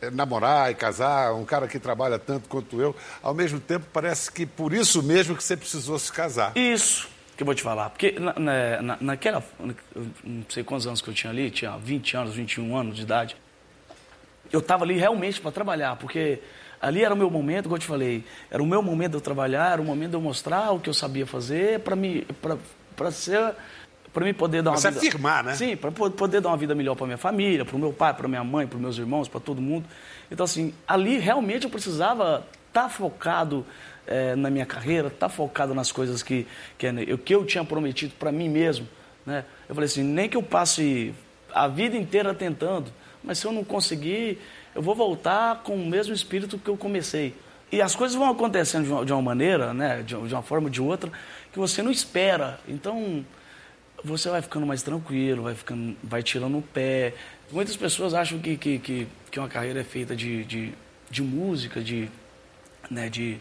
[0.01, 4.31] é, namorar e casar, um cara que trabalha tanto quanto eu, ao mesmo tempo parece
[4.31, 6.51] que por isso mesmo que você precisou se casar.
[6.55, 7.89] Isso que eu vou te falar.
[7.89, 9.43] Porque na, na- na- naquela.
[10.23, 13.35] Não sei quantos anos que eu tinha ali, tinha 20 anos, 21 anos de idade.
[14.51, 16.39] Eu estava ali realmente para trabalhar, porque
[16.79, 19.21] ali era o meu momento, como eu te falei, era o meu momento de eu
[19.21, 22.25] trabalhar, era o momento de eu mostrar o que eu sabia fazer para me
[22.95, 23.53] para ser
[24.15, 25.53] para mim poder dar uma se vida afirmar, né?
[25.55, 28.27] Sim, para poder dar uma vida melhor para minha família, para o meu pai, para
[28.27, 29.85] minha mãe, para meus irmãos, para todo mundo.
[30.31, 33.65] Então assim, ali realmente eu precisava estar focado
[34.07, 36.47] eh, na minha carreira, estar focado nas coisas que
[36.77, 38.87] que, eu- que eu tinha prometido para mim mesmo,
[39.25, 39.43] né?
[39.67, 41.13] Eu falei assim, nem que eu passe
[41.53, 42.91] a vida inteira tentando,
[43.23, 44.39] mas se eu não conseguir,
[44.73, 47.33] eu vou voltar com o mesmo espírito que eu comecei.
[47.71, 50.67] E as coisas vão acontecendo de uma, de uma maneira, né, de, de uma forma
[50.67, 51.11] ou de outra,
[51.51, 52.59] que você não espera.
[52.67, 53.25] Então,
[54.05, 57.13] você vai ficando mais tranquilo, vai, ficando, vai tirando o pé.
[57.51, 60.73] Muitas pessoas acham que, que, que, que uma carreira é feita de, de,
[61.09, 62.09] de música, de,
[62.89, 63.37] né, de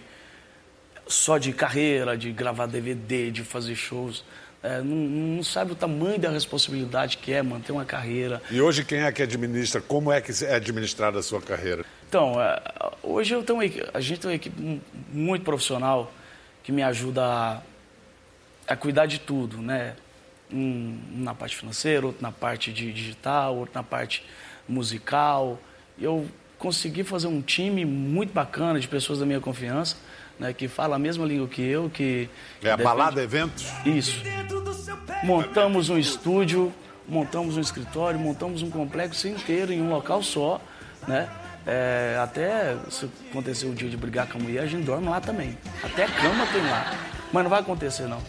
[1.06, 4.24] só de carreira, de gravar DVD, de fazer shows.
[4.62, 8.40] É, não, não sabe o tamanho da responsabilidade que é manter uma carreira.
[8.50, 9.82] E hoje quem é que administra?
[9.82, 11.84] Como é que é administrada a sua carreira?
[12.08, 12.62] Então, é,
[13.02, 14.80] hoje eu tenho uma a gente tem uma equipe mu-
[15.12, 16.10] muito profissional
[16.62, 17.60] que me ajuda a,
[18.68, 19.94] a cuidar de tudo, né?
[20.52, 24.24] Um na parte financeira, outro na parte de digital, outro na parte
[24.68, 25.58] musical.
[25.98, 26.26] Eu
[26.58, 29.96] consegui fazer um time muito bacana de pessoas da minha confiança,
[30.38, 30.52] né?
[30.52, 32.28] Que fala a mesma língua que eu, que...
[32.62, 33.66] É a defende- balada eventos?
[33.84, 34.22] Isso.
[35.22, 36.72] Montamos um estúdio
[37.06, 40.60] montamos um escritório, montamos um complexo inteiro em um local só,
[41.06, 41.28] né?
[41.66, 45.20] É, até se acontecer o dia de brigar com a mulher, a gente dorme lá
[45.20, 45.56] também.
[45.82, 46.92] Até cama tem lá.
[47.32, 48.20] Mas não vai acontecer, não.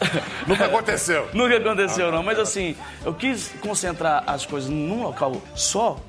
[0.46, 1.28] Nunca aconteceu.
[1.34, 2.22] Nunca aconteceu, não.
[2.22, 6.00] Mas assim, eu quis concentrar as coisas num local só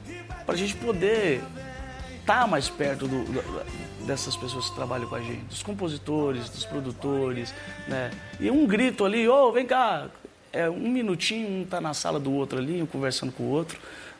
[0.45, 1.41] para a gente poder
[2.19, 6.50] estar tá mais perto do, do, dessas pessoas que trabalham com a gente, dos compositores,
[6.50, 7.54] dos produtores,
[7.88, 8.12] né?
[8.39, 10.08] E um grito ali, ô, oh, vem cá,
[10.54, 13.78] é um minutinho, um tá na sala do outro ali, um conversando com o outro,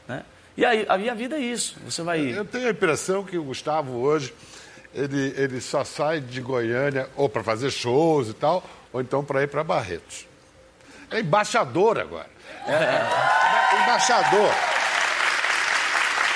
[0.08, 0.24] né?
[0.58, 1.78] E aí, a minha vida é isso.
[1.86, 2.20] Você vai.
[2.36, 4.34] Eu tenho a impressão que o Gustavo hoje
[4.94, 9.44] ele, ele só sai de Goiânia ou para fazer shows e tal, ou então para
[9.44, 10.28] ir para Barretos.
[11.12, 12.30] É embaixador agora.
[12.66, 14.54] É, é, embaixador.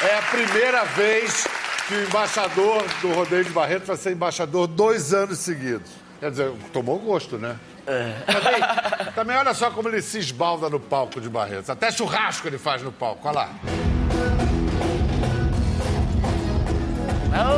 [0.10, 1.48] É a primeira vez
[1.88, 5.92] que o embaixador do Rodeio de Barretos vai ser embaixador dois anos seguidos.
[6.20, 7.58] Quer dizer, tomou gosto, né?
[7.86, 8.14] É.
[8.32, 11.70] Também, também olha só como ele se esbalda no palco de Barretos.
[11.70, 13.50] Até churrasco ele faz no palco, olha lá.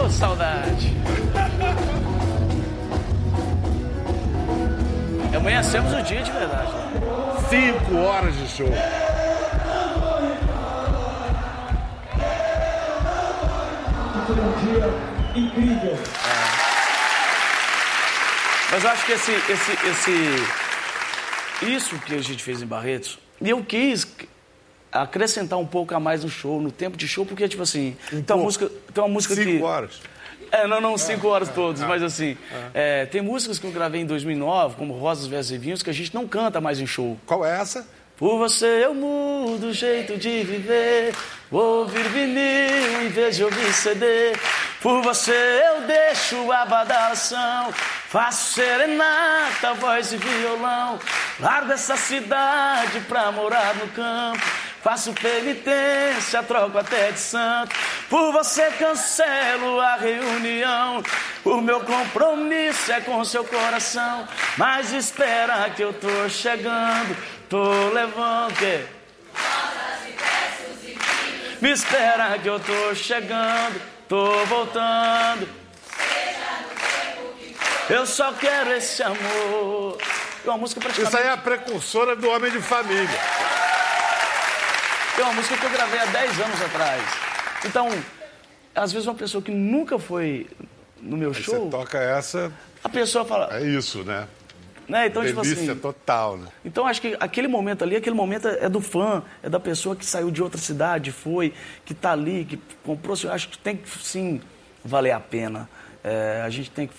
[0.06, 0.94] Oh, saudade.
[5.36, 6.72] Amanhecemos o dia de verdade.
[7.50, 8.70] Cinco horas de show.
[14.28, 14.86] Foi um dia
[15.36, 15.98] incrível.
[18.72, 23.50] Mas eu acho que esse, esse, esse, isso que a gente fez em Barretos, e
[23.50, 24.08] eu quis
[24.92, 28.22] acrescentar um pouco a mais no show, no tempo de show, porque, tipo assim, um
[28.22, 29.54] tem, uma música, tem uma música cinco que...
[29.54, 30.02] Cinco horas.
[30.54, 32.38] É, não, não cinco horas todos, mas assim,
[32.76, 35.94] é, tem músicas que eu gravei em 2009, como Rosas, Versos e Vinhos, que a
[35.94, 37.18] gente não canta mais em show.
[37.26, 37.88] Qual é essa?
[38.16, 41.16] Por você eu mudo o jeito de viver,
[41.50, 44.34] vou ouvir vinil em vez de ouvir CD.
[44.80, 47.72] Por você eu deixo a badalação,
[48.08, 51.00] faço serenata, voz e violão.
[51.40, 54.40] Largo essa cidade pra morar no campo.
[54.84, 57.74] Faço penitência, troco até de santo.
[58.10, 61.02] Por você cancelo a reunião.
[61.46, 64.28] O meu compromisso é com seu coração.
[64.58, 67.16] Mas espera que eu tô chegando.
[67.48, 68.90] Tô levando.
[71.62, 73.82] Me espera que eu tô chegando.
[74.10, 75.48] Tô voltando.
[77.90, 79.98] Eu só quero esse amor.
[80.44, 81.16] É uma música praticamente...
[81.16, 83.63] Isso aí é a precursora do homem de família.
[85.16, 87.04] Tem uma música que eu gravei há 10 anos atrás.
[87.66, 87.88] Então,
[88.74, 90.48] às vezes uma pessoa que nunca foi
[91.00, 91.66] no meu Aí show.
[91.66, 92.52] Você toca essa.
[92.84, 93.56] A pessoa fala.
[93.56, 94.28] É isso, né?
[94.90, 95.08] Né?
[95.08, 96.48] Então, tipo Delícia assim, total, né?
[96.66, 100.06] Então, acho que aquele momento ali, aquele momento é do fã, é da pessoa que
[100.06, 101.54] saiu de outra cidade, foi,
[101.86, 103.16] que está ali, que comprou.
[103.32, 104.42] Acho que tem que, sim,
[104.84, 105.70] valer a pena.
[106.04, 106.94] É, a gente tem que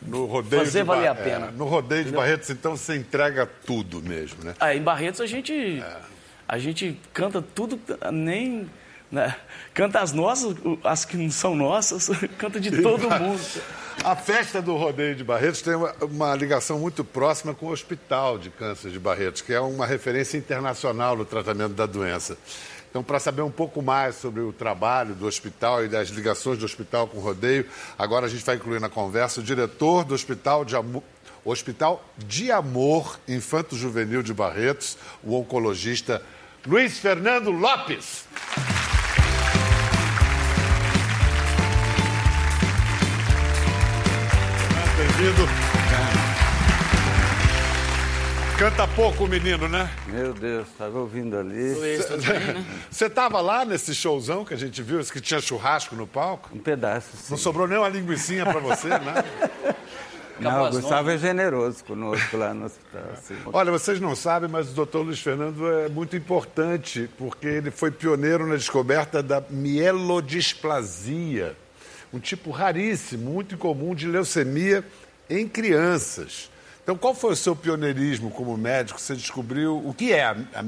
[0.00, 1.48] no rodeio fazer valer a pena.
[1.48, 2.20] É, no rodeio Entendeu?
[2.20, 4.54] de Barretos, então, você entrega tudo mesmo, né?
[4.60, 5.52] Ah, em Barretos a gente.
[5.52, 6.17] É
[6.48, 7.78] a gente canta tudo,
[8.10, 8.68] nem.
[9.12, 9.36] Né?
[9.74, 12.08] Canta as nossas, as que não são nossas,
[12.38, 13.40] canta de todo mundo.
[14.04, 18.38] A festa do Rodeio de Barretos tem uma, uma, ligação muito próxima com o Hospital
[18.38, 22.38] de Câncer de Barretos, que é uma referência internacional no tratamento da doença.
[22.90, 26.64] Então, para saber um pouco mais sobre o trabalho do hospital e das ligações do
[26.64, 27.66] hospital com o rodeio,
[27.98, 31.02] agora a gente vai incluir na conversa o diretor do Hospital de Amor
[31.44, 36.22] Hospital de Amor Infanto Juvenil de Barretos, o oncologista
[36.68, 38.26] Luiz Fernando Lopes.
[44.98, 45.48] Bem-vindo.
[48.58, 49.88] Canta pouco o menino, né?
[50.08, 51.74] Meu Deus, estava ouvindo ali.
[52.90, 56.50] Você estava lá nesse showzão que a gente viu, esse que tinha churrasco no palco?
[56.54, 57.30] Um pedaço, sim.
[57.30, 59.24] Não sobrou nem uma linguiça para você, né?
[60.40, 63.02] Não, o Gustavo é generoso conosco lá no hospital.
[63.12, 63.34] Assim.
[63.52, 67.90] Olha, vocês não sabem, mas o doutor Luiz Fernando é muito importante, porque ele foi
[67.90, 71.56] pioneiro na descoberta da mielodisplasia,
[72.12, 74.84] um tipo raríssimo, muito incomum de leucemia
[75.28, 76.50] em crianças.
[76.82, 78.98] Então, qual foi o seu pioneirismo como médico?
[78.98, 80.62] Você descobriu o que é a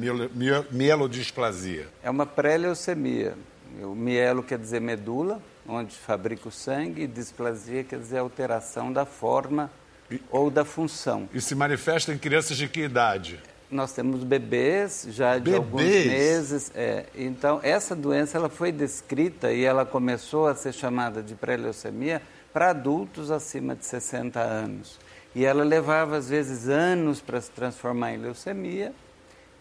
[0.70, 1.88] mielodisplasia?
[2.02, 3.34] É uma pré-leucemia.
[3.80, 9.04] O mielo quer dizer medula, onde fabrica o sangue, e displasia quer dizer alteração da
[9.04, 9.70] forma
[10.10, 11.28] e, ou da função.
[11.32, 13.40] E se manifesta em crianças de que idade?
[13.70, 15.56] Nós temos bebês já de bebês?
[15.56, 16.72] alguns meses.
[16.74, 17.06] É.
[17.14, 22.20] Então, essa doença ela foi descrita e ela começou a ser chamada de pré-leucemia
[22.52, 24.98] para adultos acima de 60 anos.
[25.34, 28.92] E ela levava, às vezes, anos para se transformar em leucemia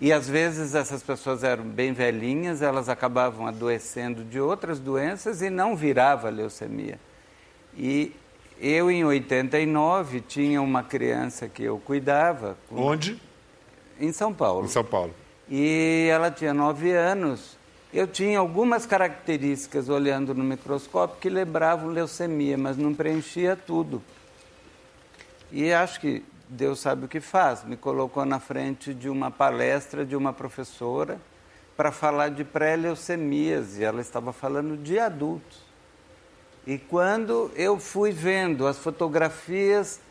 [0.01, 5.49] e às vezes essas pessoas eram bem velhinhas, elas acabavam adoecendo de outras doenças e
[5.49, 6.97] não virava leucemia.
[7.75, 8.15] E
[8.61, 12.57] eu, em 89, tinha uma criança que eu cuidava.
[12.71, 13.21] Onde?
[13.99, 14.65] Em São Paulo.
[14.65, 15.13] Em São Paulo.
[15.49, 17.57] E ela tinha nove anos.
[17.93, 24.01] Eu tinha algumas características olhando no microscópio que lembravam leucemia, mas não preenchia tudo.
[25.51, 27.63] E acho que Deus sabe o que faz.
[27.63, 31.21] Me colocou na frente de uma palestra de uma professora
[31.77, 35.63] para falar de pré-leucemias e ela estava falando de adultos.
[36.65, 40.01] E quando eu fui vendo as fotografias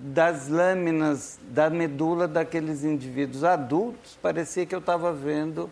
[0.00, 5.70] das lâminas da medula daqueles indivíduos adultos, parecia que eu estava vendo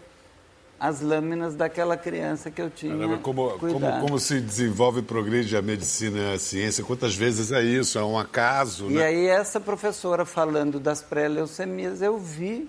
[0.81, 5.55] as lâminas daquela criança que eu tinha Caramba, como, como, como, se desenvolve e progride
[5.55, 6.83] a medicina e a ciência?
[6.83, 7.99] Quantas vezes é isso?
[7.99, 9.05] É um acaso, E né?
[9.05, 12.67] aí essa professora falando das pré-leucemias, eu vi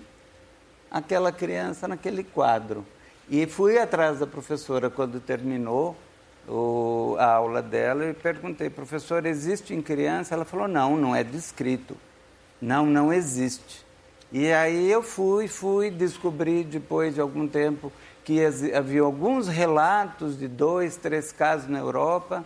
[0.90, 2.84] aquela criança naquele quadro.
[3.30, 5.96] E fui atrás da professora quando terminou
[6.46, 10.34] o, a aula dela e perguntei, professora, existe em criança?
[10.34, 11.96] Ela falou, não, não é descrito.
[12.60, 13.86] Não, não existe.
[14.32, 17.92] E aí eu fui, fui, descobri depois de algum tempo
[18.24, 18.42] que
[18.74, 22.42] havia alguns relatos de dois, três casos na Europa.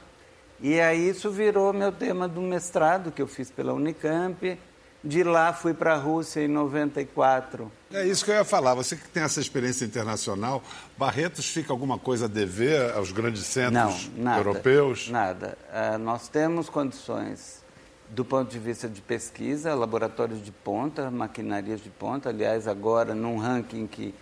[0.61, 4.59] E aí isso virou meu tema do mestrado que eu fiz pela Unicamp.
[5.05, 7.71] De lá fui para a Rússia em 94.
[7.93, 8.75] É isso que eu ia falar.
[8.75, 10.65] Você que tem essa experiência internacional,
[10.99, 15.09] Barretos fica alguma coisa a dever aos grandes centros Não, nada, europeus?
[15.09, 15.57] Nada.
[15.71, 17.65] Uh, nós temos condições
[18.11, 22.29] do ponto de vista de pesquisa, laboratórios de ponta, maquinarias de ponta.
[22.29, 24.15] Aliás, agora, num ranking que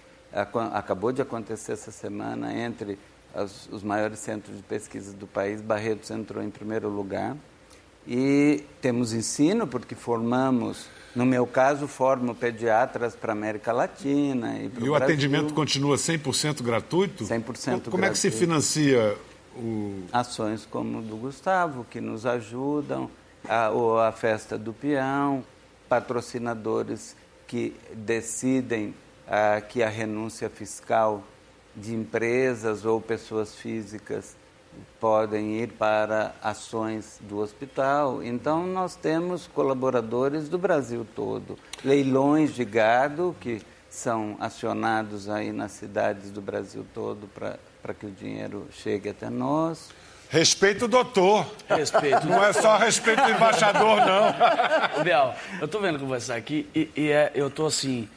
[0.72, 2.98] acabou de acontecer essa semana entre
[3.34, 7.36] as, os maiores centros de pesquisa do país, Barretos entrou em primeiro lugar.
[8.06, 14.68] E temos ensino, porque formamos, no meu caso, formo pediatras para a América Latina e
[14.68, 14.94] para E o Brasil.
[14.96, 17.24] atendimento continua 100% gratuito?
[17.24, 17.90] 100% gratuito.
[17.90, 19.16] Como é que se financia
[19.56, 20.02] o...
[20.12, 23.08] Ações como o do Gustavo, que nos ajudam,
[23.48, 25.44] a, ou a festa do peão,
[25.88, 28.94] patrocinadores que decidem
[29.68, 31.22] que a renúncia fiscal
[31.74, 34.36] de empresas ou pessoas físicas
[35.00, 38.22] podem ir para ações do hospital.
[38.22, 41.58] Então, nós temos colaboradores do Brasil todo.
[41.84, 48.10] Leilões de gado que são acionados aí nas cidades do Brasil todo para que o
[48.10, 49.90] dinheiro chegue até nós.
[50.28, 51.46] Respeito o doutor.
[51.68, 52.26] Respeito.
[52.26, 55.02] Não é só respeito do embaixador, não.
[55.04, 58.08] Biel, eu tô vendo conversar aqui e, e é, eu tô assim.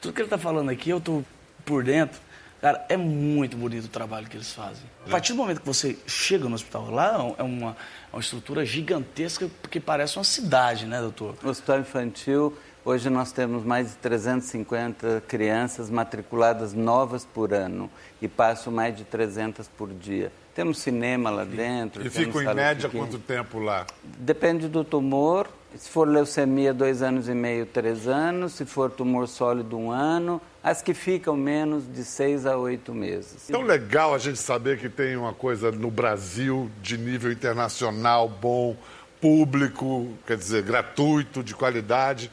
[0.00, 1.22] Tudo que ele tá falando aqui, eu tô
[1.64, 2.20] por dentro.
[2.60, 4.82] Cara, é muito bonito o trabalho que eles fazem.
[5.06, 8.66] A partir do momento que você chega no hospital, lá é uma, é uma estrutura
[8.66, 11.36] gigantesca que parece uma cidade, né, doutor?
[11.42, 18.28] O hospital infantil, hoje nós temos mais de 350 crianças matriculadas novas por ano e
[18.28, 20.30] passam mais de 300 por dia.
[20.54, 22.04] Temos cinema lá dentro.
[22.04, 23.86] E ficam em média quanto tempo lá?
[24.02, 25.48] Depende do tumor.
[25.76, 28.54] Se for leucemia, dois anos e meio, três anos.
[28.54, 30.40] Se for tumor sólido, um ano.
[30.62, 33.46] As que ficam menos de seis a oito meses.
[33.46, 38.76] Tão legal a gente saber que tem uma coisa no Brasil de nível internacional, bom,
[39.20, 42.30] público, quer dizer, gratuito, de qualidade.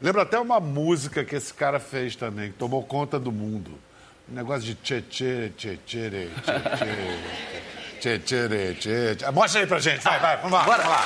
[0.00, 3.72] Lembra até uma música que esse cara fez também, que tomou conta do mundo.
[4.30, 6.28] Negócio de tchê tchê, tchê tchê, tchê
[8.00, 9.30] tchê, tchê tchê, tchê tchê.
[9.32, 10.82] Mostra aí pra gente, vai, vai, vamos lá, Bora.
[10.84, 11.04] vamos lá.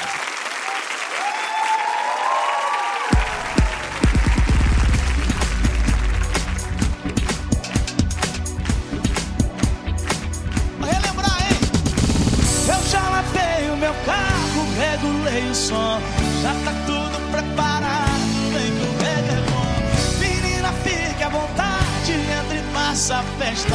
[10.82, 11.58] Relembrar, hein?
[12.68, 15.98] Eu já lavei o meu carro, regulei o som,
[16.42, 16.93] já tá tudo
[23.04, 23.74] nessa festa.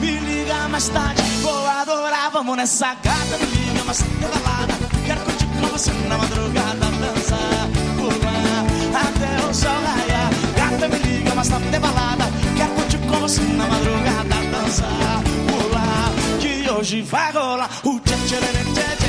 [0.00, 2.30] Me liga mais tarde, vou adorar.
[2.32, 4.74] Vamos nessa gata, me liga mais tarde, é balada.
[5.06, 8.66] Quero curtir com você na madrugada, dançar, pular
[9.06, 10.30] até o sol raiar.
[10.56, 12.24] Gata, me liga mais tarde, é balada.
[12.56, 16.12] Quero curtir com você na madrugada, dançar, pular.
[16.40, 19.05] Que hoje vai rolar o tchê tchê tchê tchê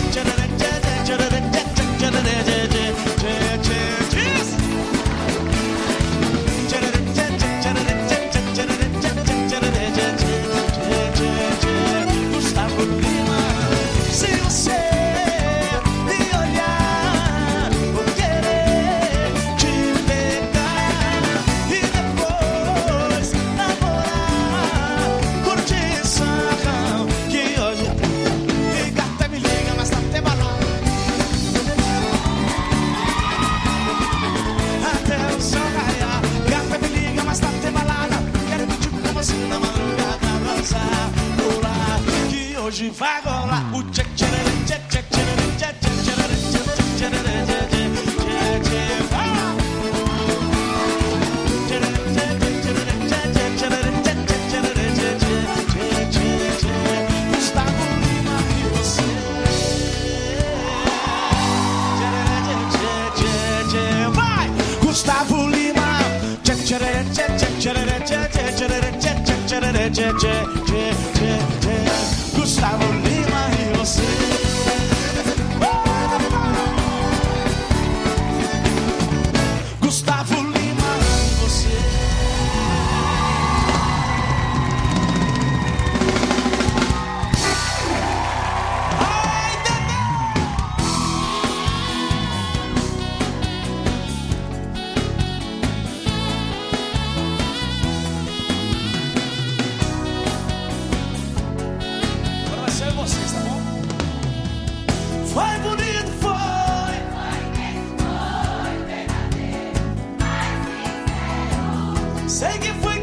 [112.28, 112.98] Sei que fui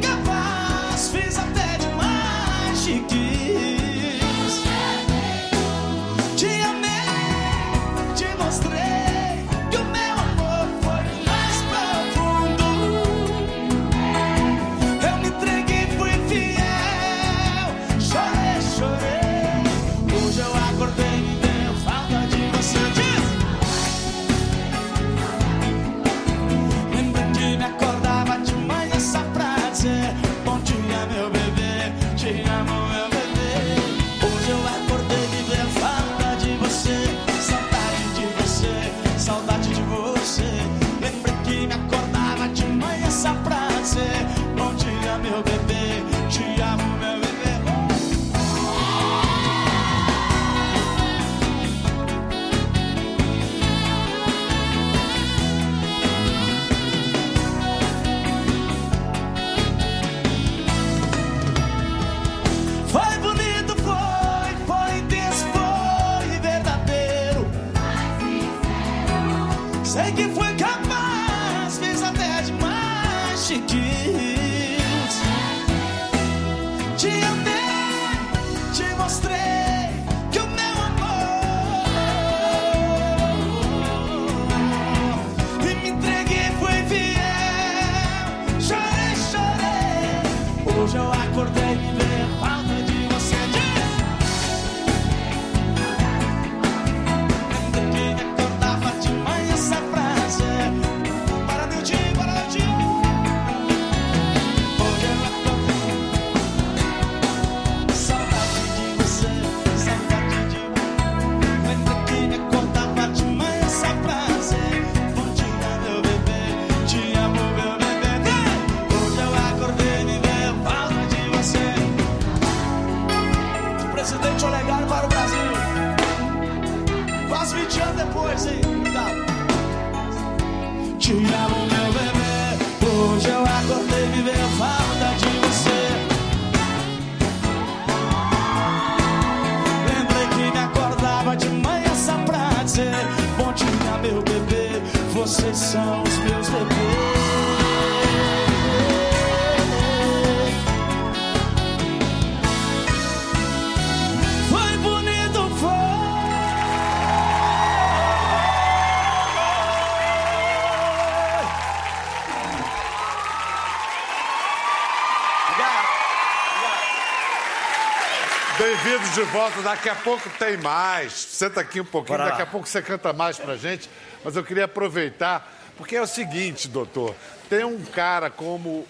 [168.56, 169.60] Bem-vindos de volta.
[169.62, 171.12] Daqui a pouco tem mais.
[171.12, 172.18] Senta aqui um pouquinho.
[172.18, 172.30] Bora lá.
[172.30, 173.90] Daqui a pouco você canta mais pra gente.
[174.24, 177.16] Mas eu queria aproveitar, porque é o seguinte, doutor.
[177.50, 178.86] Tem um cara como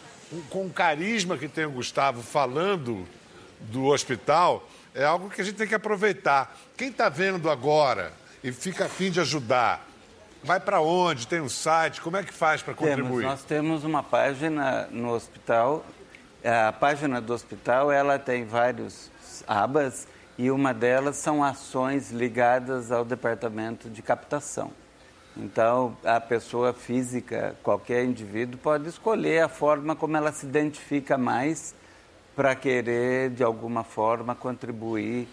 [0.50, 3.06] com o carisma que tem o Gustavo falando
[3.60, 6.54] do hospital, é algo que a gente tem que aproveitar.
[6.76, 8.12] Quem está vendo agora
[8.42, 9.86] e fica afim de ajudar,
[10.42, 11.26] vai para onde?
[11.26, 12.02] Tem um site?
[12.02, 13.24] Como é que faz para Temos, contribuir?
[13.24, 15.84] nós temos uma página no hospital.
[16.44, 19.10] A página do hospital ela tem várias
[19.46, 20.06] abas
[20.36, 24.70] e uma delas são ações ligadas ao departamento de captação.
[25.36, 31.74] Então, a pessoa física, qualquer indivíduo, pode escolher a forma como ela se identifica mais
[32.36, 35.26] para querer, de alguma forma, contribuir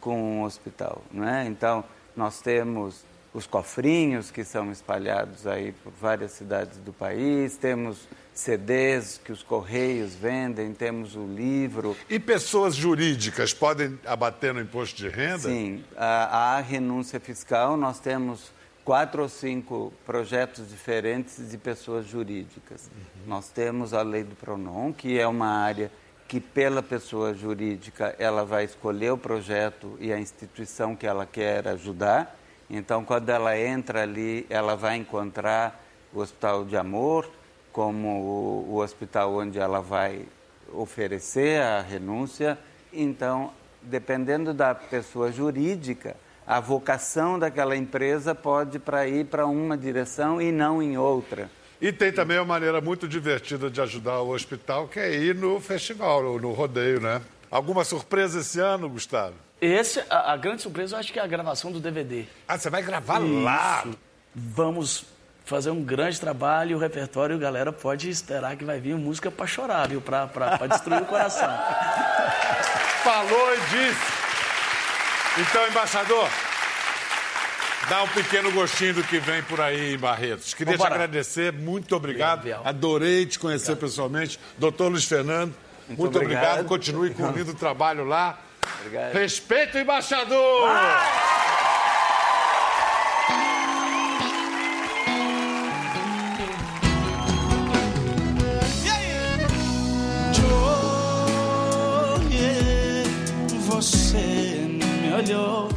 [0.00, 1.02] com o hospital.
[1.10, 1.46] Não é?
[1.46, 1.84] Então,
[2.16, 9.20] nós temos os cofrinhos que são espalhados aí por várias cidades do país, temos CDs
[9.22, 11.96] que os correios vendem, temos o livro.
[12.08, 15.48] E pessoas jurídicas podem abater no imposto de renda?
[15.48, 18.52] Sim, a, a renúncia fiscal, nós temos
[18.84, 22.90] quatro ou cinco projetos diferentes de pessoas jurídicas.
[23.26, 25.90] Nós temos a lei do Pronon, que é uma área
[26.26, 31.66] que pela pessoa jurídica ela vai escolher o projeto e a instituição que ela quer
[31.68, 32.38] ajudar.
[32.70, 37.28] Então, quando ela entra ali, ela vai encontrar o Hospital de Amor
[37.72, 40.26] como o, o hospital onde ela vai
[40.72, 42.58] oferecer a renúncia.
[42.92, 46.16] Então, dependendo da pessoa jurídica,
[46.46, 51.50] a vocação daquela empresa pode para ir para uma direção e não em outra.
[51.80, 55.60] E tem também uma maneira muito divertida de ajudar o hospital, que é ir no
[55.60, 57.22] festival, no rodeio, né?
[57.50, 59.34] Alguma surpresa esse ano, Gustavo?
[59.60, 62.24] Esse, a, a grande surpresa, eu acho que é a gravação do DVD.
[62.46, 63.42] Ah, você vai gravar Isso.
[63.42, 63.84] lá?
[64.34, 65.04] Vamos
[65.44, 69.88] fazer um grande trabalho, o repertório, galera pode esperar que vai vir música pra chorar,
[69.88, 70.00] viu?
[70.00, 71.48] Pra, pra, pra destruir o coração.
[73.02, 74.18] Falou e disse.
[75.40, 76.28] Então, embaixador,
[77.88, 80.52] dá um pequeno gostinho do que vem por aí em Barretos.
[80.52, 80.90] Queria Vambora.
[80.90, 82.40] te agradecer, muito obrigado.
[82.40, 82.66] Obrigado.
[82.66, 84.38] Adorei te conhecer pessoalmente.
[84.58, 85.54] Doutor Luiz Fernando,
[85.88, 86.44] muito, obrigado.
[86.44, 86.66] obrigado.
[86.66, 88.38] Continue com o lindo trabalho lá.
[88.80, 89.12] Obrigado.
[89.12, 90.68] Respeita o embaixador!
[102.28, 103.04] Joguei,
[103.66, 105.68] você me olhou.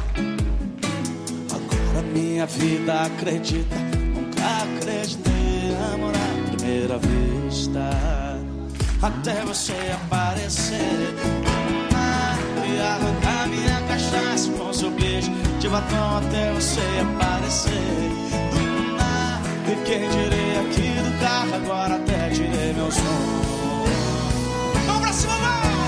[1.50, 3.76] Agora minha vida acredita.
[4.14, 7.90] Nunca acreditei em amor à primeira vista.
[9.02, 9.74] Até você
[10.04, 11.51] aparecer.
[12.80, 17.72] Arrancar minha cachaça com seu beijo de batom até você aparecer.
[19.00, 23.84] Ah, E quem direi aqui do carro agora até tirei meu som.
[24.86, 25.81] Vamos pra cima, vai!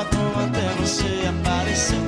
[0.00, 2.07] Até você aparecer.